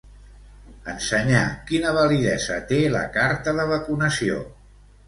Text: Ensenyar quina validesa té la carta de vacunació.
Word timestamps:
Ensenyar 0.93 1.43
quina 1.73 1.93
validesa 1.99 2.59
té 2.73 2.81
la 2.99 3.07
carta 3.21 3.57
de 3.61 3.69
vacunació. 3.75 4.43